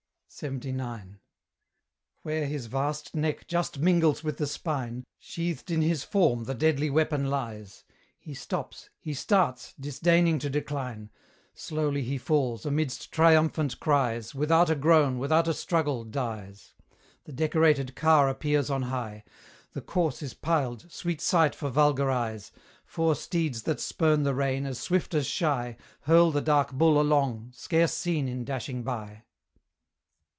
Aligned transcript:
LXXIX. 0.41 1.17
Where 2.23 2.45
his 2.47 2.65
vast 2.67 3.13
neck 3.13 3.47
just 3.47 3.77
mingles 3.79 4.23
with 4.23 4.37
the 4.37 4.47
spine, 4.47 5.03
Sheathed 5.19 5.69
in 5.69 5.81
his 5.81 6.05
form 6.05 6.45
the 6.45 6.55
deadly 6.55 6.89
weapon 6.89 7.29
lies. 7.29 7.83
He 8.17 8.33
stops 8.33 8.89
he 8.97 9.13
starts 9.13 9.73
disdaining 9.79 10.39
to 10.39 10.49
decline: 10.49 11.11
Slowly 11.53 12.01
he 12.01 12.17
falls, 12.17 12.65
amidst 12.65 13.11
triumphant 13.11 13.79
cries, 13.81 14.33
Without 14.33 14.69
a 14.69 14.75
groan, 14.75 15.19
without 15.19 15.49
a 15.49 15.53
struggle 15.53 16.05
dies. 16.05 16.73
The 17.25 17.33
decorated 17.33 17.93
car 17.95 18.29
appears 18.29 18.69
on 18.71 18.83
high: 18.83 19.25
The 19.73 19.81
corse 19.81 20.23
is 20.23 20.33
piled 20.33 20.89
sweet 20.91 21.19
sight 21.19 21.53
for 21.53 21.69
vulgar 21.69 22.09
eyes; 22.09 22.53
Four 22.85 23.15
steeds 23.15 23.63
that 23.63 23.81
spurn 23.81 24.23
the 24.23 24.33
rein, 24.33 24.65
as 24.65 24.79
swift 24.79 25.13
as 25.13 25.27
shy, 25.27 25.75
Hurl 26.03 26.31
the 26.31 26.41
dark 26.41 26.71
bull 26.71 26.99
along, 27.01 27.51
scarce 27.53 27.93
seen 27.93 28.29
in 28.29 28.43
dashing 28.45 28.81
by. 28.83 29.23